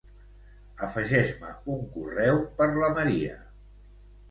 Afegeix-me 0.87 1.51
un 1.75 1.85
correu 1.99 2.41
per 2.59 2.69
la 2.81 2.91
Maria. 2.99 3.39